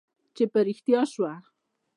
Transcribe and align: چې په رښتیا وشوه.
چې 0.35 0.43
په 0.51 0.59
رښتیا 0.67 1.01
وشوه. 1.07 1.33